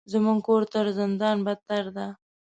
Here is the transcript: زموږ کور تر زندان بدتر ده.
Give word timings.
زموږ 0.11 0.37
کور 0.47 0.61
تر 0.73 0.85
زندان 0.99 1.37
بدتر 1.47 1.83
ده. 1.95 2.07